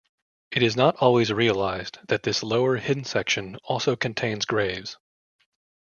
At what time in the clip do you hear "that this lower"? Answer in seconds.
2.07-2.77